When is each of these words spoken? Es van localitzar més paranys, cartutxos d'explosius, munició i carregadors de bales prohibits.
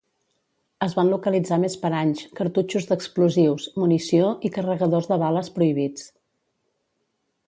Es 0.85 0.93
van 0.99 1.09
localitzar 1.13 1.59
més 1.63 1.75
paranys, 1.83 2.23
cartutxos 2.39 2.89
d'explosius, 2.91 3.67
munició 3.83 4.31
i 4.49 4.51
carregadors 4.59 5.11
de 5.13 5.19
bales 5.25 5.53
prohibits. 5.59 6.09